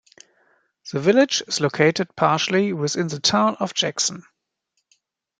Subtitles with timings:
[0.91, 4.23] The village is located partially within the Town of Jackson.